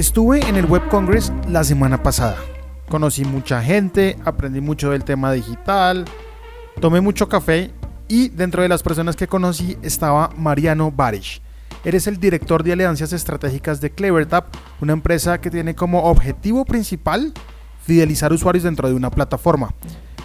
Estuve 0.00 0.40
en 0.48 0.56
el 0.56 0.64
Web 0.64 0.88
Congress 0.88 1.30
la 1.46 1.62
semana 1.62 2.02
pasada. 2.02 2.38
Conocí 2.88 3.22
mucha 3.26 3.62
gente, 3.62 4.16
aprendí 4.24 4.62
mucho 4.62 4.92
del 4.92 5.04
tema 5.04 5.30
digital, 5.30 6.06
tomé 6.80 7.02
mucho 7.02 7.28
café 7.28 7.70
y 8.08 8.30
dentro 8.30 8.62
de 8.62 8.70
las 8.70 8.82
personas 8.82 9.14
que 9.14 9.26
conocí 9.26 9.76
estaba 9.82 10.30
Mariano 10.38 10.90
Barish. 10.90 11.42
Eres 11.84 12.06
el 12.06 12.18
director 12.18 12.62
de 12.62 12.72
alianzas 12.72 13.12
estratégicas 13.12 13.82
de 13.82 13.90
CleverTap, 13.90 14.46
una 14.80 14.94
empresa 14.94 15.38
que 15.38 15.50
tiene 15.50 15.74
como 15.74 16.04
objetivo 16.04 16.64
principal 16.64 17.34
fidelizar 17.82 18.32
usuarios 18.32 18.64
dentro 18.64 18.88
de 18.88 18.94
una 18.94 19.10
plataforma. 19.10 19.74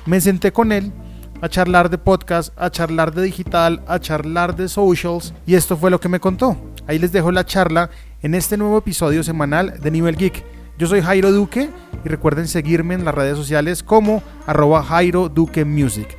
Me 0.05 0.21
senté 0.21 0.53
con 0.53 0.71
él 0.71 0.93
a 1.41 1.49
charlar 1.49 1.89
de 1.89 1.97
podcast, 1.97 2.53
a 2.57 2.69
charlar 2.69 3.13
de 3.13 3.23
digital, 3.23 3.83
a 3.89 3.99
charlar 3.99 4.55
de 4.55 4.69
socials 4.69 5.33
y 5.45 5.55
esto 5.55 5.75
fue 5.75 5.91
lo 5.91 5.99
que 5.99 6.07
me 6.07 6.21
contó. 6.21 6.55
Ahí 6.87 6.97
les 6.97 7.11
dejo 7.11 7.31
la 7.31 7.45
charla 7.45 7.89
en 8.25 8.33
este 8.33 8.57
nuevo 8.57 8.79
episodio 8.79 9.23
semanal 9.23 9.79
de 9.79 9.91
Nivel 9.91 10.17
Geek. 10.17 10.43
Yo 10.79 10.87
soy 10.87 10.99
Jairo 10.99 11.31
Duque 11.31 11.69
y 12.03 12.09
recuerden 12.09 12.47
seguirme 12.47 12.95
en 12.95 13.05
las 13.05 13.13
redes 13.13 13.37
sociales 13.37 13.83
como 13.83 14.23
arroba 14.47 14.81
Jairo 14.81 15.29
Duque 15.29 15.63
Music. 15.63 16.17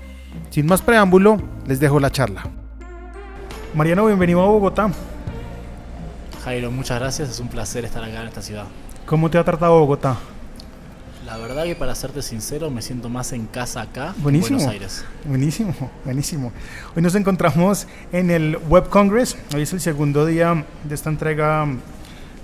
Sin 0.50 0.66
más 0.66 0.82
preámbulo, 0.82 1.42
les 1.66 1.80
dejo 1.80 1.98
la 1.98 2.12
charla. 2.12 2.48
Mariano, 3.74 4.06
bienvenido 4.06 4.40
a 4.40 4.46
Bogotá. 4.46 4.88
Jairo, 6.44 6.70
muchas 6.70 7.00
gracias, 7.00 7.28
es 7.28 7.40
un 7.40 7.48
placer 7.48 7.84
estar 7.84 8.04
acá 8.04 8.22
en 8.22 8.28
esta 8.28 8.40
ciudad. 8.40 8.66
¿Cómo 9.04 9.28
te 9.28 9.38
ha 9.38 9.42
tratado 9.42 9.76
Bogotá? 9.80 10.16
La 11.26 11.38
verdad 11.38 11.64
que 11.64 11.74
para 11.74 11.96
serte 11.96 12.22
sincero 12.22 12.70
me 12.70 12.82
siento 12.82 13.08
más 13.08 13.32
en 13.32 13.46
casa 13.46 13.80
acá 13.80 14.14
buenísimo, 14.18 14.60
en 14.60 14.64
Buenos 14.64 14.72
Aires. 14.72 15.04
Buenísimo, 15.24 15.74
buenísimo. 16.04 16.52
Hoy 16.94 17.02
nos 17.02 17.16
encontramos 17.16 17.88
en 18.12 18.30
el 18.30 18.58
Web 18.68 18.90
Congress. 18.90 19.36
Hoy 19.52 19.62
es 19.62 19.72
el 19.72 19.80
segundo 19.80 20.24
día 20.24 20.64
de 20.84 20.94
esta 20.94 21.10
entrega 21.10 21.66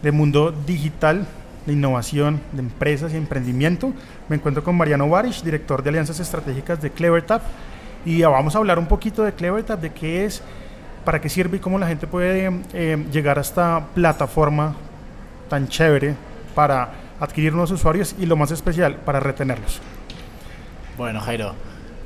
de 0.02 0.12
mundo 0.12 0.52
digital, 0.66 1.26
de 1.66 1.72
innovación, 1.72 2.40
de 2.52 2.60
empresas 2.60 3.12
y 3.12 3.16
emprendimiento. 3.16 3.92
Me 4.28 4.36
encuentro 4.36 4.64
con 4.64 4.76
Mariano 4.76 5.08
Barish, 5.08 5.42
director 5.42 5.82
de 5.82 5.90
alianzas 5.90 6.20
estratégicas 6.20 6.82
de 6.82 6.90
CleverTap. 6.90 7.42
Y 8.04 8.22
vamos 8.22 8.54
a 8.54 8.58
hablar 8.58 8.78
un 8.78 8.86
poquito 8.86 9.22
de 9.22 9.32
CleverTap, 9.32 9.80
de 9.80 9.92
qué 9.92 10.24
es, 10.24 10.42
para 11.04 11.20
qué 11.20 11.28
sirve 11.28 11.58
y 11.58 11.60
cómo 11.60 11.78
la 11.78 11.86
gente 11.86 12.06
puede 12.06 12.50
eh, 12.72 13.06
llegar 13.12 13.38
a 13.38 13.42
esta 13.42 13.86
plataforma 13.94 14.74
tan 15.48 15.68
chévere 15.68 16.16
para 16.54 16.90
adquirir 17.20 17.52
nuevos 17.52 17.70
usuarios 17.70 18.16
y 18.18 18.26
lo 18.26 18.36
más 18.36 18.50
especial, 18.50 18.96
para 18.96 19.20
retenerlos. 19.20 19.80
Bueno, 20.96 21.20
Jairo, 21.20 21.54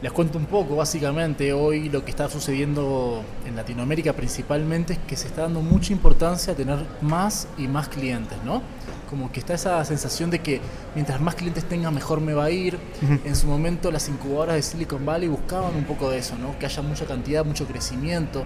les 0.02 0.12
cuento 0.12 0.36
un 0.36 0.44
poco, 0.44 0.77
básicamente 0.77 1.55
hoy 1.55 1.89
lo 1.89 2.05
que 2.05 2.11
está 2.11 2.28
sucediendo 2.28 3.22
en 3.47 3.56
Latinoamérica 3.56 4.12
principalmente 4.12 4.94
es 4.94 4.98
que 4.98 5.16
se 5.16 5.27
está 5.27 5.42
dando 5.42 5.62
mucha 5.62 5.92
importancia 5.92 6.52
a 6.52 6.56
tener 6.56 6.84
más 7.00 7.48
y 7.56 7.66
más 7.66 7.89
clientes, 7.89 8.36
¿no? 8.44 8.62
Como 9.08 9.33
que 9.33 9.41
está 9.41 9.55
esa 9.55 9.83
sensación 9.86 10.30
de 10.30 10.41
que 10.41 10.61
mientras 10.94 11.20
más 11.20 11.34
clientes 11.34 11.64
tenga, 11.64 11.91
mejor 11.91 12.20
me 12.20 12.34
va 12.34 12.44
a 12.44 12.50
ir. 12.50 12.78
En 13.24 13.34
su 13.34 13.47
momento 13.47 13.91
las 13.91 14.08
incubadoras 14.08 14.56
de 14.56 14.62
Silicon 14.62 15.06
Valley 15.06 15.28
buscaban 15.28 15.74
un 15.74 15.84
poco 15.84 16.11
de 16.11 16.19
eso, 16.19 16.36
¿no? 16.36 16.58
Que 16.58 16.67
haya 16.67 16.83
mucha 16.83 17.06
cantidad, 17.06 17.44
mucho 17.44 17.67
crecimiento. 17.67 18.44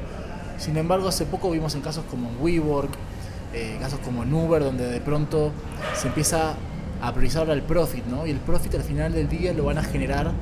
Sin 0.57 0.77
embargo, 0.77 1.09
hace 1.09 1.25
poco 1.25 1.51
vimos 1.51 1.75
en 1.75 1.81
casos 1.81 2.05
como 2.09 2.31
WeWork, 2.41 2.91
eh, 3.55 3.77
casos 3.81 3.99
como 4.01 4.23
en 4.23 4.33
Uber, 4.33 4.63
donde 4.63 4.87
de 4.87 5.01
pronto 5.01 5.51
se 5.95 6.09
empieza 6.09 6.55
a 7.03 7.13
priorizar 7.13 7.49
el 7.51 7.63
profit, 7.63 8.05
¿no? 8.05 8.27
Y 8.27 8.31
el 8.31 8.39
profit 8.39 8.75
al 8.75 8.83
final 8.83 9.13
del 9.13 9.29
día 9.29 9.53
lo 9.53 9.65
van 9.65 9.79
a 9.79 9.83
generar 9.83 10.33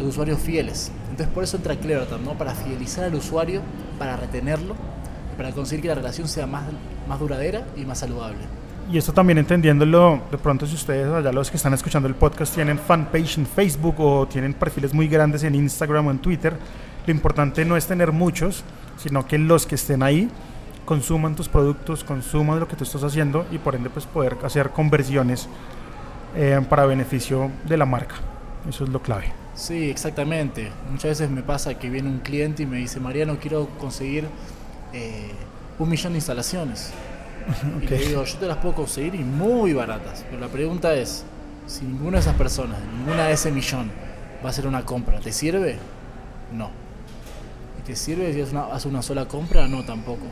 los 0.00 0.08
usuarios 0.10 0.40
fieles. 0.40 0.90
Entonces 1.10 1.28
por 1.28 1.44
eso 1.44 1.56
entra 1.56 1.76
Clevertap, 1.76 2.20
¿no? 2.20 2.32
Para 2.34 2.54
fidelizar 2.54 3.04
al 3.04 3.14
usuario, 3.14 3.62
para 3.98 4.16
retenerlo, 4.16 4.74
para 5.36 5.52
conseguir 5.52 5.82
que 5.82 5.88
la 5.88 5.94
relación 5.94 6.28
sea 6.28 6.46
más, 6.46 6.64
más 7.08 7.20
duradera 7.20 7.64
y 7.76 7.84
más 7.84 7.98
saludable. 7.98 8.38
Y 8.90 8.98
esto 8.98 9.12
también 9.12 9.38
entendiéndolo, 9.38 10.20
de 10.32 10.38
pronto 10.38 10.66
si 10.66 10.74
ustedes 10.74 11.06
allá 11.12 11.30
los 11.30 11.48
que 11.48 11.56
están 11.56 11.72
escuchando 11.74 12.08
el 12.08 12.16
podcast 12.16 12.52
tienen 12.52 12.76
fanpage 12.76 13.38
en 13.38 13.46
Facebook 13.46 14.00
o 14.00 14.26
tienen 14.26 14.52
perfiles 14.52 14.92
muy 14.92 15.06
grandes 15.06 15.44
en 15.44 15.54
Instagram 15.54 16.08
o 16.08 16.10
en 16.10 16.18
Twitter, 16.18 16.56
lo 17.06 17.12
importante 17.12 17.64
no 17.64 17.76
es 17.76 17.86
tener 17.86 18.10
muchos, 18.10 18.64
sino 18.96 19.26
que 19.26 19.38
los 19.38 19.64
que 19.64 19.76
estén 19.76 20.02
ahí 20.02 20.28
consuman 20.84 21.36
tus 21.36 21.48
productos, 21.48 22.02
consuman 22.02 22.58
lo 22.58 22.66
que 22.66 22.74
tú 22.74 22.82
estás 22.82 23.04
haciendo 23.04 23.46
y 23.52 23.58
por 23.58 23.76
ende 23.76 23.90
pues 23.90 24.06
poder 24.06 24.36
hacer 24.42 24.70
conversiones 24.70 25.48
eh, 26.34 26.60
para 26.68 26.84
beneficio 26.84 27.50
de 27.68 27.76
la 27.76 27.86
marca. 27.86 28.16
Eso 28.68 28.84
es 28.84 28.90
lo 28.90 29.00
clave. 29.00 29.32
Sí, 29.54 29.90
exactamente. 29.90 30.70
Muchas 30.90 31.10
veces 31.10 31.30
me 31.30 31.42
pasa 31.42 31.78
que 31.78 31.90
viene 31.90 32.08
un 32.08 32.20
cliente 32.20 32.62
y 32.62 32.66
me 32.66 32.78
dice, 32.78 33.00
Mariano, 33.00 33.38
quiero 33.40 33.68
conseguir 33.78 34.28
eh, 34.92 35.30
un 35.78 35.88
millón 35.88 36.12
de 36.12 36.18
instalaciones. 36.18 36.92
Y 37.82 37.86
le 37.86 37.98
digo, 37.98 38.22
yo 38.22 38.38
te 38.38 38.46
las 38.46 38.58
puedo 38.58 38.74
conseguir 38.74 39.14
y 39.14 39.24
muy 39.24 39.72
baratas. 39.72 40.24
Pero 40.28 40.40
la 40.40 40.48
pregunta 40.48 40.94
es, 40.94 41.24
si 41.66 41.84
ninguna 41.84 42.18
de 42.18 42.20
esas 42.20 42.36
personas, 42.36 42.78
ninguna 42.98 43.26
de 43.26 43.32
ese 43.32 43.50
millón 43.50 43.90
va 44.44 44.48
a 44.48 44.50
hacer 44.50 44.66
una 44.66 44.84
compra, 44.84 45.20
¿te 45.20 45.32
sirve? 45.32 45.78
No. 46.52 46.70
¿Y 47.80 47.86
te 47.86 47.96
sirve 47.96 48.32
si 48.32 48.40
haces 48.40 48.86
una 48.86 49.02
sola 49.02 49.26
compra? 49.26 49.66
No, 49.68 49.84
tampoco 49.84 50.26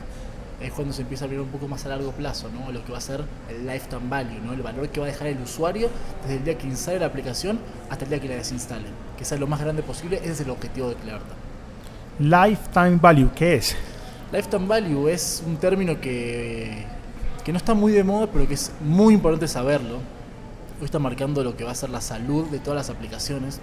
es 0.61 0.73
cuando 0.73 0.93
se 0.93 1.03
empieza 1.03 1.25
a 1.25 1.27
ver 1.27 1.39
un 1.39 1.47
poco 1.47 1.67
más 1.67 1.85
a 1.85 1.89
largo 1.89 2.11
plazo, 2.11 2.49
¿no? 2.49 2.71
Lo 2.71 2.83
que 2.83 2.91
va 2.91 2.97
a 2.97 3.01
ser 3.01 3.23
el 3.49 3.65
lifetime 3.65 4.09
value, 4.09 4.39
¿no? 4.43 4.53
El 4.53 4.61
valor 4.61 4.89
que 4.89 4.99
va 4.99 5.05
a 5.05 5.09
dejar 5.09 5.27
el 5.27 5.41
usuario 5.41 5.89
desde 6.23 6.35
el 6.35 6.43
día 6.43 6.57
que 6.57 6.67
instale 6.67 6.99
la 6.99 7.05
aplicación 7.05 7.59
hasta 7.89 8.03
el 8.03 8.09
día 8.09 8.19
que 8.19 8.27
la 8.27 8.35
desinstale. 8.35 8.85
Que 9.17 9.23
sea 9.23 9.37
lo 9.37 9.47
más 9.47 9.61
grande 9.61 9.83
posible, 9.83 10.17
ese 10.17 10.31
es 10.31 10.41
el 10.41 10.49
objetivo 10.49 10.89
de 10.89 10.95
Clevertap. 10.95 11.37
Lifetime 12.19 12.97
value, 12.97 13.29
¿qué 13.33 13.55
es? 13.55 13.75
Lifetime 14.33 14.67
value 14.67 15.07
es 15.07 15.41
un 15.45 15.55
término 15.55 15.99
que, 16.01 16.83
que 17.45 17.51
no 17.53 17.57
está 17.57 17.73
muy 17.73 17.93
de 17.93 18.03
moda, 18.03 18.27
pero 18.27 18.45
que 18.45 18.55
es 18.55 18.71
muy 18.81 19.13
importante 19.13 19.47
saberlo. 19.47 19.97
Hoy 20.79 20.85
está 20.85 20.99
marcando 20.99 21.43
lo 21.43 21.55
que 21.55 21.63
va 21.63 21.71
a 21.71 21.75
ser 21.75 21.89
la 21.89 22.01
salud 22.01 22.47
de 22.49 22.59
todas 22.59 22.75
las 22.75 22.89
aplicaciones 22.89 23.59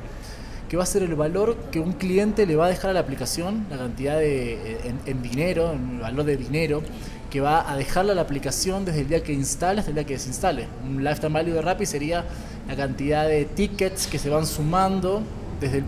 que 0.68 0.76
va 0.76 0.82
a 0.82 0.86
ser 0.86 1.02
el 1.02 1.14
valor 1.14 1.56
que 1.70 1.78
un 1.78 1.92
cliente 1.92 2.46
le 2.46 2.56
va 2.56 2.66
a 2.66 2.68
dejar 2.68 2.90
a 2.90 2.94
la 2.94 3.00
aplicación, 3.00 3.66
la 3.70 3.78
cantidad 3.78 4.18
de, 4.18 4.78
en, 5.06 5.22
dinero, 5.22 5.72
el 5.72 6.00
valor 6.00 6.24
de 6.24 6.36
dinero 6.36 6.82
que 7.30 7.40
va 7.40 7.70
a 7.70 7.76
dejarle 7.76 8.12
a 8.12 8.14
la 8.14 8.22
aplicación 8.22 8.84
desde 8.84 9.00
el 9.00 9.08
día 9.08 9.22
que 9.22 9.32
instale 9.32 9.80
hasta 9.80 9.90
el 9.90 9.96
día 9.96 10.04
que 10.04 10.14
desinstale. 10.14 10.66
Un 10.84 11.04
lifetime 11.04 11.32
value 11.34 11.54
de 11.54 11.62
Rappi 11.62 11.86
sería 11.86 12.24
la 12.68 12.76
cantidad 12.76 13.26
de 13.26 13.44
tickets 13.44 14.06
que 14.06 14.18
se 14.18 14.30
van 14.30 14.46
sumando 14.46 15.22
desde 15.60 15.78
el 15.78 15.84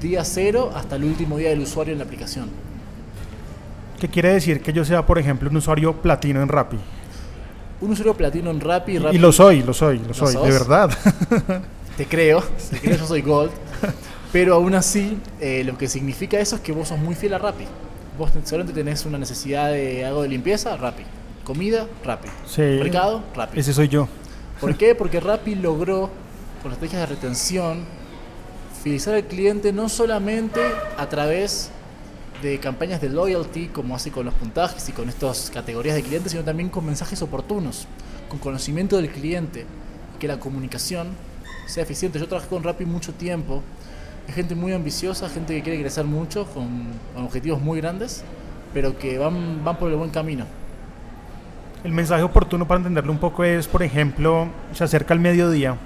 día 0.00 0.24
cero 0.24 0.72
hasta 0.74 0.96
el 0.96 1.04
último 1.04 1.38
día 1.38 1.50
del 1.50 1.60
usuario 1.60 1.92
en 1.92 1.98
la 1.98 2.04
aplicación. 2.04 2.48
¿Qué 4.00 4.08
quiere 4.08 4.32
decir 4.32 4.62
que 4.62 4.72
yo 4.72 4.84
sea, 4.84 5.04
por 5.04 5.18
ejemplo, 5.18 5.50
un 5.50 5.56
usuario 5.56 5.94
platino 6.00 6.42
en 6.42 6.48
Rappi? 6.48 6.78
Un 7.80 7.90
usuario 7.90 8.14
platino 8.14 8.50
en 8.50 8.60
Rappi. 8.60 8.98
Y 9.12 9.18
lo 9.18 9.32
soy, 9.32 9.62
lo 9.62 9.72
soy, 9.72 9.98
lo, 9.98 10.14
soy, 10.14 10.34
de 10.34 10.52
verdad. 10.52 10.90
Te 11.96 12.06
creo, 12.06 12.42
te 12.70 12.78
creo, 12.78 12.96
yo 12.96 13.06
soy 13.06 13.22
Gold. 13.22 13.50
Pero 14.32 14.54
aún 14.54 14.74
así, 14.74 15.18
eh, 15.40 15.64
lo 15.64 15.78
que 15.78 15.88
significa 15.88 16.38
eso 16.38 16.56
es 16.56 16.62
que 16.62 16.72
vos 16.72 16.88
sos 16.88 16.98
muy 16.98 17.14
fiel 17.14 17.34
a 17.34 17.38
Rappi. 17.38 17.64
Vos 18.18 18.30
solamente 18.44 18.74
tenés 18.74 19.06
una 19.06 19.16
necesidad 19.16 19.70
de 19.70 20.04
algo 20.04 20.22
de 20.22 20.28
limpieza, 20.28 20.76
Rappi. 20.76 21.04
Comida, 21.44 21.86
Rappi. 22.04 22.28
Mercado, 22.58 23.22
Rappi. 23.34 23.58
Ese 23.58 23.72
soy 23.72 23.88
yo. 23.88 24.08
¿Por 24.60 24.76
qué? 24.76 24.94
Porque 24.94 25.20
Rappi 25.20 25.54
logró, 25.54 26.10
con 26.62 26.72
estrategias 26.72 27.08
de 27.08 27.14
retención, 27.14 27.84
fidelizar 28.82 29.14
al 29.14 29.24
cliente 29.24 29.72
no 29.72 29.88
solamente 29.88 30.60
a 30.98 31.08
través 31.08 31.70
de 32.42 32.60
campañas 32.60 33.00
de 33.00 33.08
loyalty, 33.08 33.68
como 33.68 33.96
hace 33.96 34.10
con 34.10 34.26
los 34.26 34.34
puntajes 34.34 34.88
y 34.88 34.92
con 34.92 35.08
estas 35.08 35.50
categorías 35.50 35.96
de 35.96 36.02
clientes, 36.02 36.32
sino 36.32 36.44
también 36.44 36.68
con 36.68 36.84
mensajes 36.84 37.22
oportunos, 37.22 37.86
con 38.28 38.38
conocimiento 38.38 38.96
del 38.96 39.10
cliente, 39.10 39.64
que 40.18 40.28
la 40.28 40.38
comunicación 40.38 41.08
sea 41.66 41.82
eficiente. 41.82 42.18
Yo 42.18 42.28
trabajé 42.28 42.48
con 42.48 42.62
Rappi 42.62 42.84
mucho 42.84 43.14
tiempo 43.14 43.62
gente 44.32 44.54
muy 44.54 44.72
ambiciosa, 44.72 45.28
gente 45.28 45.54
que 45.54 45.62
quiere 45.62 45.80
crecer 45.80 46.04
mucho, 46.04 46.46
con, 46.46 46.88
objetivos 47.16 47.60
muy 47.60 47.80
grandes, 47.80 48.24
pero 48.74 48.98
que 48.98 49.18
van, 49.18 49.64
van 49.64 49.76
por 49.76 49.90
el 49.90 49.96
buen 49.96 50.10
camino. 50.10 50.44
El 51.84 51.92
mensaje 51.92 52.22
oportuno 52.22 52.66
para 52.66 52.78
entenderlo 52.78 53.12
un 53.12 53.18
poco 53.18 53.44
es, 53.44 53.68
por 53.68 53.82
ejemplo, 53.82 54.48
se 54.72 54.84
acerca 54.84 55.14
el 55.14 55.20
mediodía, 55.20 55.76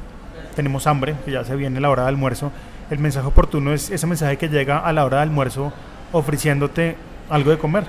tenemos 0.56 0.86
hambre, 0.86 1.14
que 1.24 1.30
ya 1.30 1.44
se 1.44 1.56
viene 1.56 1.80
la 1.80 1.90
hora 1.90 2.02
de 2.02 2.08
almuerzo. 2.08 2.50
El 2.90 2.98
mensaje 2.98 3.26
oportuno 3.26 3.72
es 3.72 3.90
ese 3.90 4.06
mensaje 4.06 4.36
que 4.36 4.48
llega 4.48 4.78
a 4.78 4.92
la 4.92 5.04
hora 5.04 5.18
de 5.18 5.22
almuerzo 5.24 5.72
ofreciéndote 6.12 6.96
algo 7.28 7.50
de 7.50 7.58
comer. 7.58 7.84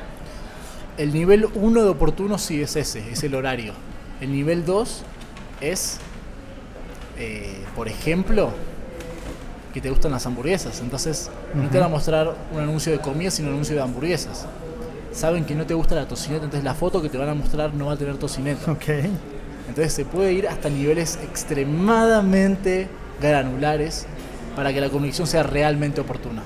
El 0.98 1.14
nivel 1.14 1.48
1 1.54 1.84
de 1.84 1.90
oportuno 1.90 2.38
sí 2.38 2.62
es 2.62 2.76
ese, 2.76 3.12
es 3.12 3.24
el 3.24 3.36
horario. 3.36 3.74
El 4.22 4.32
nivel 4.32 4.66
2 4.66 5.04
es, 5.62 6.00
eh, 7.18 7.64
por 7.76 7.88
ejemplo, 7.88 8.52
que 9.74 9.82
te 9.82 9.90
gustan 9.90 10.12
las 10.12 10.26
hamburguesas. 10.26 10.80
Entonces, 10.82 11.30
no 11.54 11.68
te 11.70 11.80
van 11.80 11.88
a 11.88 11.90
mostrar 11.90 12.36
un 12.54 12.60
anuncio 12.60 12.92
de 12.92 13.00
comida, 13.00 13.32
sino 13.32 13.50
un 13.50 13.56
anuncio 13.56 13.76
de 13.76 13.82
hamburguesas. 13.82 14.46
Saben 15.12 15.46
que 15.46 15.56
no 15.56 15.66
te 15.66 15.74
gusta 15.74 15.96
la 15.96 16.08
tocineta, 16.08 16.46
entonces 16.46 16.64
la 16.64 16.74
foto 16.74 17.02
que 17.02 17.10
te 17.10 17.18
van 17.18 17.30
a 17.30 17.34
mostrar 17.34 17.74
no 17.74 17.88
va 17.88 17.94
a 17.94 17.98
tener 17.98 18.18
tocineta. 18.18 18.72
Okay. 18.72 19.12
Entonces 19.68 19.94
se 19.94 20.06
puede 20.06 20.34
ir 20.34 20.48
hasta 20.48 20.70
niveles 20.70 21.20
extremadamente 21.24 22.88
granulares 23.22 24.06
para 24.56 24.74
que 24.74 24.82
la 24.82 24.90
comunicación 24.90 25.28
sea 25.28 25.44
realmente 25.44 26.02
oportuna. 26.02 26.44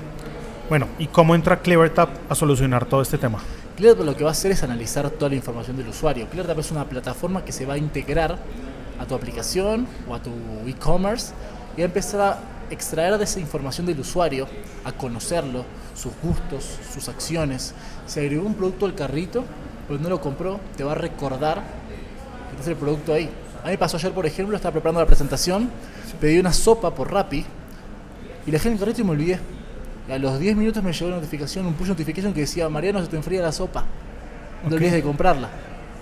Bueno, 0.68 0.86
¿y 0.98 1.06
cómo 1.06 1.34
entra 1.34 1.60
CleverTap 1.60 2.10
a 2.30 2.34
solucionar 2.34 2.86
todo 2.86 3.00
este 3.00 3.18
tema? 3.18 3.38
CleverTap 3.76 4.06
lo 4.06 4.16
que 4.16 4.24
va 4.24 4.30
a 4.30 4.32
hacer 4.32 4.52
es 4.52 4.62
analizar 4.62 5.08
toda 5.10 5.30
la 5.30 5.36
información 5.36 5.76
del 5.76 5.88
usuario. 5.88 6.26
CleverTap 6.30 6.58
es 6.58 6.70
una 6.70 6.84
plataforma 6.84 7.44
que 7.44 7.52
se 7.52 7.64
va 7.64 7.74
a 7.74 7.78
integrar 7.78 8.38
a 8.98 9.06
tu 9.06 9.14
aplicación 9.14 9.86
o 10.08 10.14
a 10.14 10.22
tu 10.22 10.30
e-commerce 10.66 11.32
y 11.76 11.82
a 11.82 11.84
empezar 11.86 12.20
a 12.20 12.38
extraer 12.70 13.18
de 13.18 13.24
esa 13.24 13.40
información 13.40 13.86
del 13.86 14.00
usuario, 14.00 14.46
a 14.84 14.92
conocerlo, 14.92 15.64
sus 15.94 16.12
gustos, 16.22 16.78
sus 16.92 17.08
acciones. 17.08 17.74
Si 18.06 18.20
agregó 18.20 18.46
un 18.46 18.54
producto 18.54 18.86
al 18.86 18.94
carrito, 18.94 19.44
pero 19.86 20.00
no 20.00 20.08
lo 20.08 20.20
compró, 20.20 20.60
te 20.76 20.84
va 20.84 20.92
a 20.92 20.94
recordar 20.94 21.62
que 22.52 22.58
está 22.58 22.70
el 22.70 22.76
producto 22.76 23.12
ahí. 23.12 23.30
A 23.62 23.66
mí 23.66 23.70
me 23.72 23.78
pasó 23.78 23.96
ayer, 23.96 24.12
por 24.12 24.26
ejemplo, 24.26 24.56
estaba 24.56 24.72
preparando 24.72 25.00
la 25.00 25.06
presentación, 25.06 25.70
pedí 26.20 26.38
una 26.38 26.52
sopa 26.52 26.94
por 26.94 27.12
Rappi 27.12 27.38
y 28.46 28.50
la 28.50 28.52
dejé 28.52 28.68
en 28.68 28.74
el 28.74 28.80
carrito 28.80 29.00
y 29.00 29.04
me 29.04 29.10
olvidé. 29.10 29.38
Y 30.08 30.12
a 30.12 30.18
los 30.18 30.38
10 30.38 30.56
minutos 30.56 30.82
me 30.82 30.92
llegó 30.92 31.06
una 31.08 31.16
notificación, 31.16 31.66
un 31.66 31.74
push 31.74 31.88
notification 31.88 32.32
que 32.32 32.40
decía, 32.40 32.68
Mariano, 32.68 33.00
se 33.02 33.08
te 33.08 33.16
enfría 33.16 33.42
la 33.42 33.52
sopa. 33.52 33.84
No 34.62 34.68
Ok. 34.68 34.74
olvides 34.74 34.92
de 34.92 35.02
comprarla. 35.02 35.48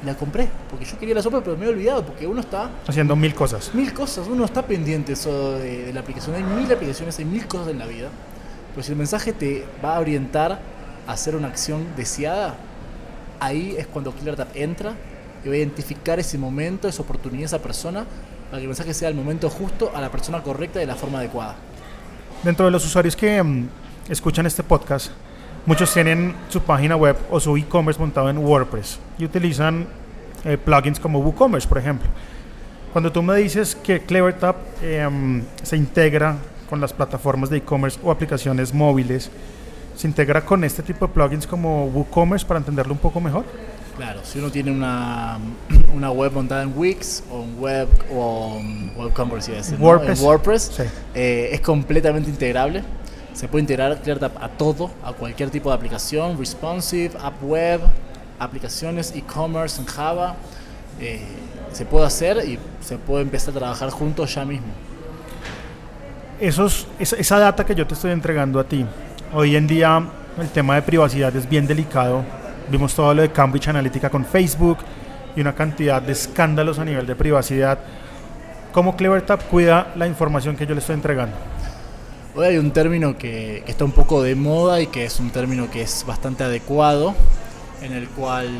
La 0.07 0.15
compré, 0.15 0.49
porque 0.71 0.85
yo 0.85 0.99
quería 0.99 1.15
la 1.17 1.23
sopa, 1.23 1.43
pero 1.43 1.57
me 1.57 1.67
he 1.67 1.69
olvidado, 1.69 2.07
porque 2.07 2.27
uno 2.27 2.41
está 2.41 2.71
Haciendo 2.87 3.17
mil 3.17 3.35
cosas. 3.35 3.75
mil 3.75 3.93
cosas, 3.93 4.27
uno 4.29 4.45
está 4.45 4.63
pendiente 4.63 5.13
eso 5.13 5.59
de, 5.59 5.87
de 5.87 5.93
la 5.93 6.01
aplicación. 6.01 6.37
Hay 6.37 6.45
mil 6.45 6.73
aplicaciones, 6.73 7.19
hay 7.19 7.25
mil 7.25 7.47
cosas 7.47 7.69
en 7.69 7.79
la 7.81 7.87
vida. 7.87 8.09
Pero 8.73 8.85
si 8.85 8.93
el 8.93 8.99
mensaje 8.99 9.33
te 9.33 9.67
va 9.85 9.97
a 9.97 10.01
orientar 10.01 10.61
a 11.07 11.13
hacer 11.13 11.35
una 11.35 11.49
acción 11.49 11.85
deseada, 11.97 12.55
ahí 13.41 13.75
es 13.77 13.87
cuando 13.87 14.13
ClearTap 14.13 14.55
entra 14.55 14.95
y 15.45 15.49
va 15.49 15.55
a 15.55 15.59
identificar 15.59 16.19
ese 16.21 16.39
momento, 16.39 16.87
esa 16.89 17.03
oportunidad, 17.03 17.45
esa 17.47 17.59
persona, 17.61 18.05
para 18.51 18.59
que 18.59 18.63
el 18.63 18.69
mensaje 18.69 18.95
sea 18.95 19.09
el 19.09 19.15
momento 19.15 19.51
justo 19.51 19.91
a 19.95 20.01
la 20.01 20.11
persona 20.11 20.43
correcta 20.43 20.79
y 20.79 20.83
de 20.83 20.87
la 20.87 20.95
forma 20.95 21.19
adecuada. 21.19 21.57
Dentro 22.43 22.65
de 22.67 22.71
los 22.71 22.85
usuarios 22.85 23.17
que 23.17 23.43
mm, 23.43 23.69
escuchan 24.09 24.47
este 24.47 24.63
podcast, 24.63 25.11
muchos 25.67 25.93
tienen 25.93 26.35
su 26.49 26.63
página 26.63 26.97
web 26.97 27.17
o 27.31 27.41
su 27.41 27.57
e-commerce 27.57 28.01
montado 28.01 28.31
en 28.31 28.39
WordPress 28.39 28.99
y 29.19 29.25
utilizan 29.25 29.87
eh, 30.45 30.57
plugins 30.57 31.01
como 31.01 31.19
WooCommerce, 31.21 31.69
por 31.69 31.79
ejemplo. 31.79 32.09
Cuando 32.93 33.13
tú 33.13 33.23
me 33.23 33.37
dices 33.37 33.75
que 33.77 34.01
CleverTap 34.01 34.57
em, 34.83 35.43
se 35.63 35.77
integra 35.77 36.37
con 36.71 36.81
las 36.81 36.93
plataformas 36.93 37.51
de 37.51 37.59
e-commerce 37.59 37.99
o 38.03 38.11
aplicaciones 38.11 38.73
móviles, 38.73 39.31
se 39.97 40.07
integra 40.07 40.45
con 40.45 40.63
este 40.65 40.83
tipo 40.83 41.07
de 41.07 41.13
plugins 41.13 41.47
como 41.47 41.87
WooCommerce 41.87 42.47
para 42.47 42.59
entenderlo 42.59 42.93
un 42.93 42.99
poco 42.99 43.21
mejor. 43.21 43.45
Claro, 43.97 44.21
si 44.25 44.39
uno 44.39 44.51
tiene 44.51 44.71
una, 44.71 45.39
una 45.95 46.11
web 46.11 46.31
montada 46.33 46.63
en 46.63 46.73
Wix 46.77 47.25
o 47.31 47.43
en 47.43 47.59
web 47.59 47.89
o 48.15 48.59
en. 48.61 48.93
WordPress. 48.97 50.21
En 50.21 50.27
WordPress 50.27 50.63
Sí. 50.77 50.83
eh, 51.15 51.49
es 51.53 51.61
completamente 51.63 52.29
integrable. 52.29 52.85
Se 53.37 53.49
puede 53.49 53.61
integrar 53.61 54.01
ClearTap 54.01 54.43
a 54.43 54.49
todo, 54.49 54.91
a 55.05 55.13
cualquier 55.13 55.51
tipo 55.51 55.69
de 55.69 55.75
aplicación, 55.75 56.39
responsive, 56.39 57.11
app 57.23 57.35
web, 57.43 57.83
aplicaciones 58.39 59.13
e-commerce 59.15 59.79
en 59.79 59.87
Java. 59.87 60.37
Eh, 60.99 61.21
se 61.71 61.85
puede 61.85 62.07
hacer 62.07 62.39
y 62.49 62.59
se 62.81 62.97
puede 62.97 63.25
empezar 63.25 63.51
a 63.51 63.59
trabajar 63.59 63.91
juntos 63.91 64.35
ya 64.35 64.47
mismo. 64.47 64.69
Esos, 66.41 66.89
esa, 66.99 67.17
esa 67.17 67.39
data 67.39 67.67
que 67.67 67.75
yo 67.75 67.87
te 67.87 67.93
estoy 67.93 68.13
entregando 68.13 68.59
a 68.59 68.65
ti, 68.65 68.87
hoy 69.35 69.55
en 69.55 69.67
día 69.67 70.03
el 70.41 70.49
tema 70.49 70.77
de 70.77 70.81
privacidad 70.81 71.37
es 71.37 71.47
bien 71.47 71.67
delicado. 71.67 72.25
Vimos 72.71 72.95
todo 72.95 73.13
lo 73.13 73.21
de 73.21 73.31
Cambridge 73.31 73.69
Analytica 73.69 74.09
con 74.09 74.25
Facebook 74.25 74.79
y 75.37 75.43
una 75.43 75.55
cantidad 75.55 76.01
de 76.01 76.13
escándalos 76.13 76.79
a 76.79 76.87
nivel 76.87 77.07
de 77.07 77.15
privacidad. 77.15 77.81
¿Cómo 78.73 78.97
CleverTap 78.97 79.43
cuida 79.51 79.93
la 79.95 80.07
información 80.07 80.57
que 80.57 80.67
yo 80.67 80.73
le 80.73 80.81
estoy 80.81 80.95
entregando? 80.95 81.37
Hoy 82.37 82.45
hay 82.47 82.59
un 82.59 82.71
término 82.71 83.17
que, 83.17 83.63
que 83.65 83.71
está 83.71 83.85
un 83.85 83.93
poco 83.93 84.23
de 84.23 84.35
moda 84.35 84.81
y 84.83 84.89
que 84.89 85.05
es 85.05 85.21
un 85.21 85.31
término 85.31 85.71
que 85.71 85.81
es 85.83 86.05
bastante 86.07 86.45
adecuado, 86.45 87.15
en 87.81 87.93
el 87.93 88.09
cual 88.11 88.51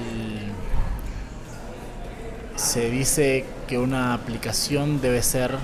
se 2.55 2.91
dice 2.91 3.45
que 3.69 3.79
una 3.79 4.15
aplicación 4.15 5.01
debe 5.03 5.23
ser 5.23 5.57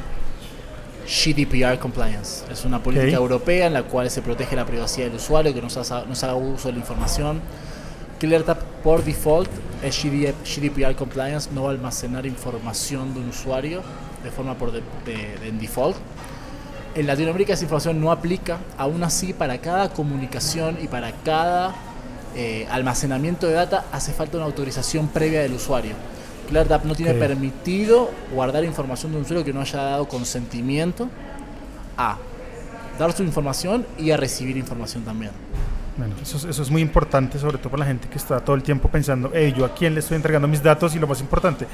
GDPR 1.07 1.79
compliance. 1.79 2.45
Es 2.53 2.67
una 2.67 2.83
política 2.83 3.17
Ok. 3.17 3.23
europea 3.23 3.67
en 3.67 3.73
la 3.73 3.85
cual 3.85 4.11
se 4.11 4.21
protege 4.21 4.57
la 4.57 4.67
privacidad 4.67 5.07
del 5.07 5.17
usuario, 5.17 5.55
que 5.55 5.63
no 5.63 5.71
se 5.71 5.81
haga, 5.81 6.05
no 6.07 6.15
se 6.15 6.27
haga 6.27 6.35
uso 6.35 6.69
de 6.69 6.75
la 6.75 6.81
información. 6.81 7.41
ClearTap 8.21 8.61
por 8.85 9.03
default 9.03 9.51
es 9.83 9.97
GD 10.03 10.35
GDPR 10.45 10.95
compliance, 10.95 11.49
no 11.51 11.63
va 11.65 11.71
a 11.71 11.73
almacenar 11.73 12.27
información 12.27 13.15
de 13.15 13.21
un 13.21 13.31
usuario 13.31 13.83
de 14.23 14.31
forma 14.31 14.55
por 14.59 14.71
de- 14.71 14.83
de- 15.07 15.39
de- 15.41 15.49
en 15.49 15.59
default. 15.59 15.97
En 16.95 17.07
Latinoamérica 17.07 17.55
esa 17.55 17.63
información 17.65 18.01
no 18.01 18.13
aplica, 18.13 18.59
aún 18.77 19.03
así 19.03 19.33
para 19.33 19.59
cada 19.59 19.89
comunicación 19.91 20.77
y 20.83 20.89
para 20.89 21.13
cada 21.25 21.75
eh, 22.37 22.67
almacenamiento 22.71 23.47
de 23.47 23.55
data 23.55 23.85
hace 23.93 24.13
falta 24.13 24.37
una 24.37 24.47
autorización 24.47 25.09
previa 25.09 25.41
del 25.43 25.55
usuario. 25.55 25.95
ClearTap 26.49 26.85
no 26.85 26.95
tiene 26.95 27.13
Ok. 27.13 27.19
permitido 27.19 28.11
guardar 28.35 28.65
información 28.65 29.13
de 29.13 29.19
un 29.19 29.25
usuario 29.25 29.45
que 29.45 29.53
no 29.55 29.61
haya 29.63 29.83
dado 29.83 30.07
consentimiento 30.07 31.09
a 31.97 32.17
dar 32.99 33.13
su 33.13 33.23
información 33.23 33.87
y 33.99 34.11
a 34.11 34.19
recibir 34.19 34.57
información 34.59 35.03
también. 35.03 35.33
Bueno, 35.97 36.15
eso, 36.23 36.37
es- 36.37 36.45
eso 36.45 36.63
es 36.63 36.71
muy 36.71 36.83
importante, 36.83 37.39
sobre 37.39 37.57
todo 37.57 37.71
para 37.71 37.81
la 37.81 37.87
gente 37.87 38.09
que 38.09 38.19
está 38.19 38.41
todo 38.41 38.55
el 38.57 38.63
tiempo 38.63 38.89
pensando, 38.89 39.31
hey, 39.35 39.55
yo 39.57 39.65
a 39.65 39.75
quién 39.75 39.95
le 39.95 40.01
estoy 40.01 40.17
entregando 40.17 40.47
mis 40.47 40.63
datos 40.63 40.95
y 40.95 40.99
lo 40.99 41.07
más 41.07 41.21
importante, 41.21 41.67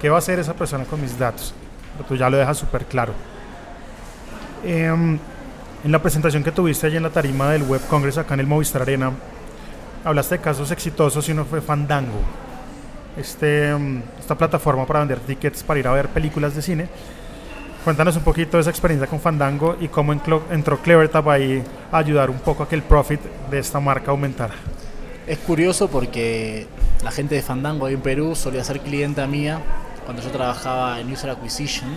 ¿qué 0.00 0.08
va 0.08 0.16
a 0.16 0.18
hacer 0.18 0.38
esa 0.38 0.54
persona 0.54 0.84
con 0.84 1.00
mis 1.00 1.18
datos? 1.18 1.52
Pero 1.96 2.08
tú 2.08 2.16
ya 2.16 2.30
lo 2.30 2.38
dejas 2.38 2.56
súper 2.56 2.86
claro. 2.86 3.12
Em, 4.64 5.18
en 5.84 5.92
la 5.92 6.00
presentación 6.00 6.44
que 6.44 6.52
tuviste 6.52 6.86
allí 6.86 6.96
en 6.96 7.02
la 7.02 7.10
tarima 7.10 7.50
del 7.50 7.64
Web 7.64 7.80
Congress 7.88 8.18
acá 8.18 8.34
en 8.34 8.40
el 8.40 8.46
Movistar 8.46 8.82
Arena, 8.82 9.10
hablaste 10.04 10.36
de 10.36 10.40
casos 10.40 10.70
exitosos 10.70 11.28
y 11.28 11.32
uno 11.32 11.44
fue 11.44 11.60
Fandango, 11.60 12.20
este, 13.16 13.70
em, 13.70 14.02
esta 14.20 14.36
plataforma 14.36 14.86
para 14.86 15.00
vender 15.00 15.18
tickets 15.20 15.64
para 15.64 15.80
ir 15.80 15.88
a 15.88 15.92
ver 15.92 16.08
películas 16.08 16.54
de 16.54 16.62
cine. 16.62 16.88
Cuéntanos 17.82 18.16
un 18.16 18.22
poquito 18.22 18.56
de 18.56 18.60
esa 18.60 18.70
experiencia 18.70 19.08
con 19.08 19.18
Fandango 19.18 19.76
y 19.80 19.88
cómo 19.88 20.12
entró 20.12 20.82
CleverTap 20.82 21.28
ahí 21.28 21.64
a 21.90 21.98
ayudar 21.98 22.30
un 22.30 22.38
poco 22.38 22.62
a 22.62 22.68
que 22.68 22.76
el 22.76 22.82
profit 22.82 23.20
de 23.50 23.58
esta 23.58 23.80
marca 23.80 24.12
aumentara. 24.12 24.54
Es 25.26 25.38
curioso 25.38 25.88
porque 25.88 26.68
la 27.02 27.10
gente 27.10 27.34
de 27.34 27.42
Fandango 27.42 27.86
ahí 27.86 27.94
en 27.94 28.00
Perú 28.00 28.36
solía 28.36 28.62
ser 28.62 28.78
clienta 28.80 29.26
mía 29.26 29.60
cuando 30.04 30.22
yo 30.22 30.30
trabajaba 30.30 31.00
en 31.00 31.12
User 31.12 31.30
Acquisition 31.30 31.90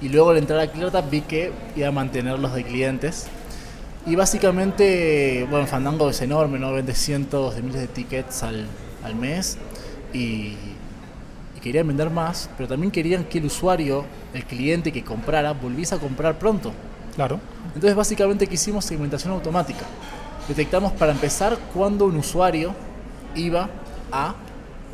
y 0.00 0.08
luego 0.08 0.30
al 0.30 0.38
entrar 0.38 0.60
a 0.60 0.70
ClearTap 0.70 1.10
vi 1.10 1.22
que 1.22 1.52
iba 1.76 1.88
a 1.88 1.92
mantenerlos 1.92 2.54
de 2.54 2.64
clientes 2.64 3.28
y 4.06 4.16
básicamente, 4.16 5.46
bueno, 5.50 5.66
Fandango 5.66 6.08
es 6.08 6.22
enorme, 6.22 6.58
¿no? 6.58 6.72
Vende 6.72 6.94
cientos 6.94 7.56
de 7.56 7.62
miles 7.62 7.80
de 7.80 7.88
tickets 7.88 8.42
al, 8.42 8.66
al 9.04 9.14
mes 9.14 9.58
y, 10.14 10.54
y 11.56 11.60
querían 11.60 11.86
vender 11.86 12.08
más, 12.08 12.48
pero 12.56 12.68
también 12.68 12.90
querían 12.90 13.24
que 13.24 13.38
el 13.38 13.46
usuario, 13.46 14.04
el 14.32 14.44
cliente 14.44 14.92
que 14.92 15.04
comprara, 15.04 15.52
volviese 15.52 15.94
a 15.94 15.98
comprar 15.98 16.38
pronto. 16.38 16.72
Claro. 17.16 17.40
Entonces 17.74 17.94
básicamente 17.96 18.46
que 18.46 18.54
hicimos 18.54 18.84
segmentación 18.84 19.32
automática. 19.32 19.84
Detectamos 20.46 20.92
para 20.92 21.12
empezar 21.12 21.58
cuando 21.74 22.06
un 22.06 22.16
usuario 22.16 22.74
iba 23.34 23.68
a, 24.10 24.34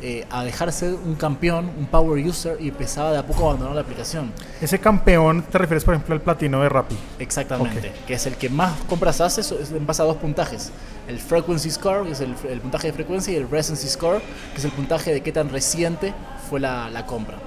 eh, 0.01 0.25
a 0.29 0.43
dejarse 0.43 0.93
un 0.93 1.15
campeón, 1.15 1.71
un 1.77 1.85
power 1.87 2.23
user 2.25 2.57
y 2.59 2.69
empezaba 2.69 3.11
de 3.11 3.17
a 3.17 3.25
poco 3.25 3.43
a 3.43 3.45
abandonar 3.47 3.75
la 3.75 3.81
aplicación. 3.81 4.31
Ese 4.61 4.79
campeón, 4.79 5.43
te 5.43 5.57
refieres 5.57 5.83
por 5.83 5.93
ejemplo 5.93 6.13
al 6.15 6.21
platino 6.21 6.61
de 6.61 6.69
Rappi. 6.69 6.95
Exactamente. 7.19 7.93
Que 8.05 8.13
es 8.15 8.25
el 8.25 8.35
que 8.35 8.49
más 8.49 8.73
compras 8.89 9.21
hace, 9.21 9.41
base 9.79 10.01
a 10.01 10.05
dos 10.05 10.17
puntajes. 10.17 10.71
El 11.07 11.19
frequency 11.19 11.69
score, 11.71 12.05
que 12.05 12.11
es 12.11 12.21
el, 12.21 12.35
el 12.49 12.59
puntaje 12.61 12.87
de 12.87 12.93
frecuencia, 12.93 13.33
y 13.33 13.37
el 13.37 13.49
recency 13.49 13.87
score, 13.87 14.19
que 14.53 14.57
es 14.57 14.65
el 14.65 14.71
puntaje 14.71 15.13
de 15.13 15.21
qué 15.21 15.31
tan 15.31 15.49
reciente 15.49 16.13
fue 16.49 16.59
la, 16.59 16.89
la 16.89 17.05
compra. 17.05 17.37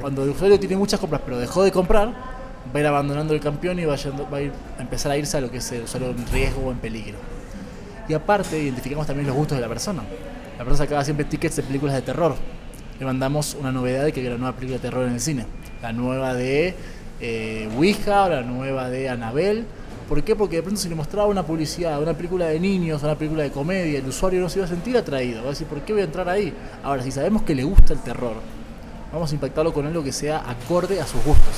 Cuando 0.00 0.24
el 0.24 0.30
usuario 0.30 0.58
tiene 0.58 0.76
muchas 0.76 0.98
compras 0.98 1.20
pero 1.24 1.38
dejó 1.38 1.62
de 1.62 1.70
comprar, 1.70 2.08
va 2.08 2.78
a 2.78 2.80
ir 2.80 2.86
abandonando 2.86 3.34
el 3.34 3.40
campeón 3.40 3.78
y 3.78 3.84
va 3.84 3.94
a, 3.94 3.96
yendo- 3.96 4.28
va 4.32 4.38
a 4.38 4.40
ir 4.42 4.52
a 4.78 4.82
empezar 4.82 5.12
a 5.12 5.16
irse 5.16 5.36
a 5.36 5.40
lo 5.40 5.50
que 5.50 5.58
es 5.58 5.72
el 5.72 5.82
usuario 5.82 6.10
en 6.10 6.26
riesgo 6.28 6.62
o 6.62 6.70
en 6.72 6.78
peligro. 6.78 7.18
Y 8.08 8.14
aparte, 8.14 8.58
identificamos 8.58 9.06
también 9.06 9.26
los 9.26 9.36
gustos 9.36 9.56
de 9.58 9.62
la 9.62 9.68
persona. 9.68 10.02
La 10.58 10.64
persona 10.64 10.76
sacaba 10.76 11.04
siempre 11.04 11.24
tickets 11.24 11.56
de 11.56 11.62
películas 11.62 11.94
de 11.94 12.02
terror. 12.02 12.34
Le 12.98 13.06
mandamos 13.06 13.56
una 13.58 13.72
novedad 13.72 14.04
de 14.04 14.12
que 14.12 14.20
hay 14.20 14.26
una 14.28 14.36
nueva 14.38 14.54
película 14.54 14.78
de 14.78 14.82
terror 14.88 15.06
en 15.06 15.14
el 15.14 15.20
cine. 15.20 15.46
La 15.80 15.92
nueva 15.92 16.34
de 16.34 16.74
eh, 17.20 17.68
Ouija 17.76 18.28
la 18.28 18.42
nueva 18.42 18.88
de 18.90 19.08
Annabelle. 19.08 19.64
¿Por 20.08 20.22
qué? 20.22 20.36
Porque 20.36 20.56
de 20.56 20.62
pronto 20.62 20.80
si 20.80 20.88
le 20.88 20.94
mostraba 20.94 21.26
una 21.28 21.42
publicidad, 21.44 22.00
una 22.02 22.12
película 22.14 22.46
de 22.46 22.60
niños, 22.60 23.02
una 23.02 23.16
película 23.16 23.42
de 23.44 23.50
comedia, 23.50 23.98
el 23.98 24.06
usuario 24.06 24.40
no 24.40 24.48
se 24.48 24.58
iba 24.58 24.66
a 24.66 24.68
sentir 24.68 24.96
atraído. 24.96 25.40
Va 25.40 25.46
a 25.48 25.50
decir, 25.50 25.66
¿por 25.66 25.80
qué 25.80 25.92
voy 25.94 26.02
a 26.02 26.04
entrar 26.04 26.28
ahí? 26.28 26.52
Ahora, 26.84 27.02
si 27.02 27.10
sabemos 27.10 27.42
que 27.42 27.54
le 27.54 27.64
gusta 27.64 27.92
el 27.94 28.00
terror, 28.00 28.34
vamos 29.12 29.30
a 29.30 29.34
impactarlo 29.34 29.72
con 29.72 29.86
algo 29.86 30.04
que 30.04 30.12
sea 30.12 30.42
acorde 30.48 31.00
a 31.00 31.06
sus 31.06 31.24
gustos. 31.24 31.54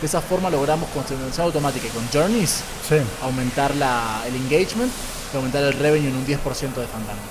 De 0.00 0.06
esa 0.06 0.20
forma 0.20 0.50
logramos 0.50 0.88
con 0.90 1.06
segmentación 1.06 1.46
automática 1.46 1.86
y 1.86 1.90
con 1.90 2.06
Journeys 2.12 2.62
Sí. 2.86 2.96
aumentar 3.22 3.74
la, 3.76 4.22
el 4.28 4.34
engagement 4.34 4.92
y 5.32 5.36
aumentar 5.36 5.64
el 5.64 5.72
revenue 5.72 6.10
en 6.10 6.16
un 6.16 6.26
10% 6.26 6.36
de 6.36 6.86
Fandango. 6.86 7.22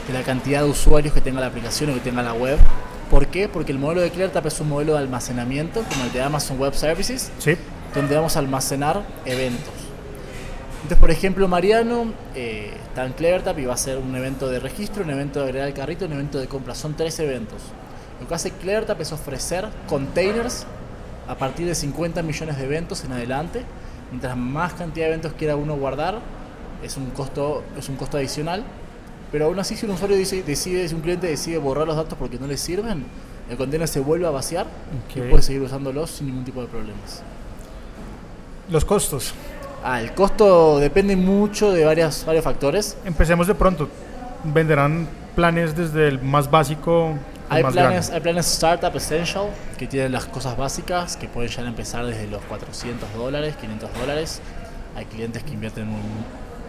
de 0.06 0.12
la 0.12 0.22
cantidad 0.22 0.62
de 0.62 0.70
usuarios 0.70 1.14
que 1.14 1.20
tenga 1.20 1.40
la 1.40 1.46
aplicación 1.46 1.90
o 1.90 1.94
que 1.94 2.00
tenga 2.00 2.22
la 2.22 2.34
web. 2.34 2.58
¿Por 3.10 3.28
qué? 3.28 3.48
Porque 3.48 3.72
el 3.72 3.78
modelo 3.78 4.00
de 4.00 4.10
ClearTap 4.10 4.46
es 4.46 4.60
un 4.60 4.68
modelo 4.68 4.94
de 4.94 4.98
almacenamiento 4.98 5.82
como 5.84 6.04
el 6.04 6.12
de 6.12 6.22
Amazon 6.22 6.58
Web 6.58 6.74
Services, 6.74 7.30
sí. 7.38 7.56
donde 7.94 8.16
vamos 8.16 8.36
a 8.36 8.40
almacenar 8.40 9.02
eventos. 9.24 9.74
Entonces, 10.86 11.00
por 11.00 11.10
ejemplo, 11.10 11.48
Mariano 11.48 12.12
eh, 12.36 12.72
está 12.86 13.04
en 13.06 13.12
CleverTap 13.12 13.58
y 13.58 13.64
va 13.64 13.72
a 13.72 13.74
hacer 13.74 13.98
un 13.98 14.14
evento 14.14 14.48
de 14.48 14.60
registro, 14.60 15.02
un 15.02 15.10
evento 15.10 15.40
de 15.40 15.46
agregar 15.46 15.66
al 15.66 15.74
carrito, 15.74 16.06
un 16.06 16.12
evento 16.12 16.38
de 16.38 16.46
compra. 16.46 16.76
Son 16.76 16.94
tres 16.94 17.18
eventos. 17.18 17.60
Lo 18.20 18.28
que 18.28 18.34
hace 18.34 18.52
CleverTap 18.52 19.00
es 19.00 19.10
ofrecer 19.10 19.66
containers 19.88 20.64
a 21.26 21.34
partir 21.36 21.66
de 21.66 21.74
50 21.74 22.22
millones 22.22 22.56
de 22.56 22.64
eventos 22.64 23.04
en 23.04 23.10
adelante. 23.10 23.62
Mientras 24.12 24.36
más 24.36 24.74
cantidad 24.74 25.06
de 25.06 25.12
eventos 25.14 25.32
quiera 25.32 25.56
uno 25.56 25.74
guardar, 25.74 26.20
es 26.84 26.96
un 26.96 27.10
costo, 27.10 27.64
es 27.76 27.88
un 27.88 27.96
costo 27.96 28.16
adicional. 28.16 28.62
Pero 29.32 29.46
aún 29.46 29.58
así, 29.58 29.76
si 29.76 29.86
un 29.86 29.92
usuario 29.92 30.16
dice, 30.16 30.42
decide, 30.42 30.88
si 30.88 30.94
un 30.94 31.00
cliente 31.00 31.26
decide 31.26 31.58
borrar 31.58 31.86
los 31.86 31.96
datos 31.96 32.16
porque 32.18 32.38
no 32.38 32.46
le 32.46 32.56
sirven, 32.56 33.04
el 33.50 33.56
container 33.56 33.88
se 33.88 34.00
vuelve 34.00 34.26
a 34.26 34.30
vaciar 34.30 34.66
okay. 35.08 35.22
y 35.22 35.30
puede 35.30 35.42
seguir 35.42 35.62
usándolos 35.62 36.10
sin 36.10 36.28
ningún 36.28 36.44
tipo 36.44 36.60
de 36.60 36.68
problemas. 36.68 37.22
Los 38.68 38.84
costos. 38.84 39.34
Ah, 39.84 40.00
el 40.00 40.12
costo 40.14 40.78
depende 40.80 41.14
mucho 41.14 41.72
de 41.72 41.84
varias, 41.84 42.24
varios 42.24 42.44
factores. 42.44 42.96
Empecemos 43.04 43.46
de 43.46 43.54
pronto. 43.54 43.88
¿Venderán 44.42 45.08
planes 45.34 45.76
desde 45.76 46.08
el 46.08 46.20
más 46.20 46.50
básico? 46.50 47.14
Hay 47.48 47.62
planes, 47.62 48.10
hay 48.10 48.20
planes 48.20 48.52
Startup 48.52 48.94
Essential 48.96 49.46
que 49.78 49.86
tienen 49.86 50.10
las 50.10 50.26
cosas 50.26 50.56
básicas 50.56 51.16
que 51.16 51.28
pueden 51.28 51.48
llegar 51.48 51.66
a 51.66 51.68
empezar 51.68 52.04
desde 52.04 52.26
los 52.26 52.42
400 52.42 53.14
dólares, 53.14 53.54
500 53.60 53.90
dólares. 53.94 54.40
Hay 54.96 55.04
clientes 55.04 55.44
que 55.44 55.52
invierten 55.52 55.88
un, 55.88 56.02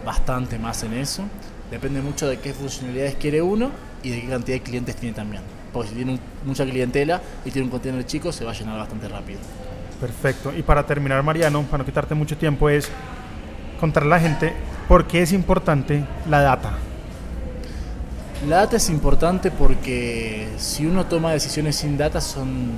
bastante 0.04 0.58
más 0.58 0.84
en 0.84 0.94
eso. 0.94 1.24
Depende 1.70 2.00
mucho 2.00 2.28
de 2.28 2.38
qué 2.38 2.52
funcionalidades 2.52 3.16
quiere 3.16 3.42
uno 3.42 3.70
y 4.02 4.10
de 4.10 4.20
qué 4.20 4.28
cantidad 4.28 4.56
de 4.56 4.62
clientes 4.62 4.96
tiene 4.96 5.14
también. 5.14 5.42
Porque 5.72 5.90
si 5.90 5.94
tiene 5.96 6.12
un, 6.12 6.20
mucha 6.44 6.64
clientela 6.64 7.20
y 7.44 7.50
tiene 7.50 7.66
un 7.66 7.70
contenedor 7.70 8.06
chico, 8.06 8.32
se 8.32 8.44
va 8.44 8.52
a 8.52 8.54
llenar 8.54 8.78
bastante 8.78 9.08
rápido. 9.08 9.38
Perfecto. 10.00 10.52
Y 10.56 10.62
para 10.62 10.86
terminar, 10.86 11.22
Mariano, 11.22 11.62
para 11.62 11.78
no 11.78 11.84
quitarte 11.84 12.14
mucho 12.14 12.36
tiempo, 12.36 12.68
es 12.68 12.88
contarle 13.80 14.14
a 14.14 14.18
la 14.18 14.20
gente 14.20 14.52
por 14.86 15.06
qué 15.06 15.22
es 15.22 15.32
importante 15.32 16.04
la 16.28 16.40
data. 16.40 16.78
La 18.48 18.58
data 18.58 18.76
es 18.76 18.88
importante 18.88 19.50
porque 19.50 20.48
si 20.58 20.86
uno 20.86 21.06
toma 21.06 21.32
decisiones 21.32 21.76
sin 21.76 21.98
data 21.98 22.20
son 22.20 22.70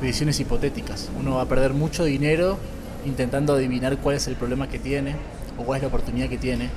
decisiones 0.00 0.40
hipotéticas. 0.40 1.10
Uno 1.20 1.36
va 1.36 1.42
a 1.42 1.46
perder 1.46 1.74
mucho 1.74 2.04
dinero 2.04 2.58
intentando 3.04 3.52
adivinar 3.52 3.98
cuál 3.98 4.16
es 4.16 4.26
el 4.28 4.36
problema 4.36 4.68
que 4.68 4.78
tiene 4.78 5.14
o 5.58 5.62
cuál 5.64 5.76
es 5.76 5.82
la 5.82 5.88
oportunidad 5.88 6.28
que 6.28 6.38
tiene. 6.38 6.70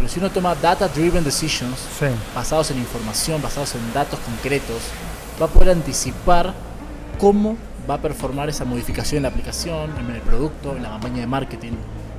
Pero 0.00 0.08
si 0.08 0.18
uno 0.18 0.30
toma 0.30 0.54
data-driven 0.54 1.22
decisions, 1.22 1.76
sí. 1.98 2.06
basados 2.34 2.70
en 2.70 2.78
información, 2.78 3.42
basados 3.42 3.74
en 3.74 3.92
datos 3.92 4.18
concretos, 4.20 4.78
va 5.38 5.44
a 5.44 5.48
poder 5.50 5.68
anticipar 5.68 6.54
cómo 7.18 7.58
va 7.88 7.96
a 7.96 7.98
performar 8.00 8.48
esa 8.48 8.64
modificación 8.64 9.18
en 9.18 9.24
la 9.24 9.28
aplicación, 9.28 9.90
en 9.98 10.10
el 10.10 10.22
producto, 10.22 10.74
en 10.74 10.84
la 10.84 10.88
campaña 10.88 11.18
de 11.18 11.26
marketing. 11.26 11.72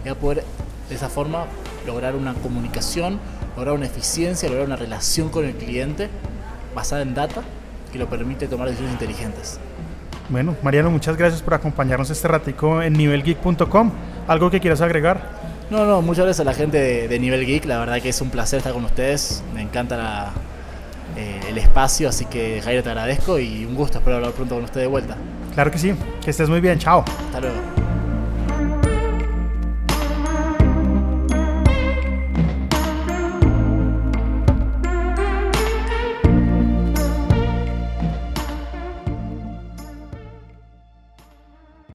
Y 0.06 0.10
va 0.10 0.12
a 0.12 0.16
poder 0.16 0.44
de 0.90 0.96
esa 0.96 1.10
forma 1.10 1.46
lograr 1.88 2.16
una 2.16 2.36
comunicación, 2.36 3.20
lograr 3.58 3.74
una 3.74 3.88
eficiencia, 3.88 4.48
lograr 4.48 4.68
una 4.68 4.76
relación 4.76 5.30
con 5.30 5.46
el 5.46 5.56
cliente 5.56 6.08
basada 6.76 7.02
en 7.02 7.16
data 7.16 7.42
que 7.92 7.98
lo 7.98 8.08
permite 8.08 8.48
tomar 8.48 8.68
decisiones 8.68 8.94
inteligentes. 8.94 9.60
Bueno, 10.30 10.56
Mariano, 10.62 10.92
muchas 10.92 11.18
gracias 11.18 11.42
por 11.42 11.56
acompañarnos 11.56 12.12
este 12.12 12.28
ratico 12.28 12.84
en 12.84 12.94
nivelgeek.com. 12.94 13.92
¿Algo 14.28 14.52
que 14.52 14.60
quieras 14.60 14.82
agregar? 14.82 15.41
No, 15.72 15.86
no, 15.86 16.02
muchas 16.02 16.26
gracias 16.26 16.42
a 16.42 16.44
la 16.44 16.54
gente 16.54 16.78
de, 16.78 17.08
de, 17.08 17.18
Nivel 17.18 17.46
Geek. 17.46 17.64
La 17.64 17.80
verdad 17.80 18.02
que 18.02 18.10
es 18.10 18.20
un 18.20 18.30
placer 18.30 18.58
estar 18.58 18.74
con 18.74 18.84
ustedes. 18.84 19.42
Me 19.54 19.62
encanta 19.62 19.96
la, 19.96 20.32
eh, 21.16 21.40
el 21.48 21.58
espacio, 21.58 22.10
así 22.10 22.26
que 22.26 22.62
Jairo 22.62 22.84
te 22.84 22.90
agradezco 22.90 23.40
y 23.40 23.64
un 23.64 23.74
gusto. 23.74 24.00
Espero 24.00 24.18
hablar 24.18 24.34
pronto 24.34 24.56
con 24.56 24.66
usted 24.66 24.82
de 24.82 24.88
vuelta. 24.88 25.16
Claro 25.54 25.72
que 25.72 25.78
sí. 25.78 25.94
Que 26.22 26.32
estés 26.32 26.50
muy 26.50 26.60
bien. 26.60 26.78
Chao. 26.78 27.06
Hasta 27.28 27.40
luego. 27.40 27.81